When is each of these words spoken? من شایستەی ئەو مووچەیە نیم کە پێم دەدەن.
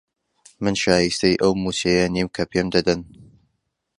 من 0.63 0.73
شایستەی 0.83 1.39
ئەو 1.41 1.53
مووچەیە 1.61 2.05
نیم 2.15 2.27
کە 2.35 2.43
پێم 2.51 2.67
دەدەن. 2.75 3.01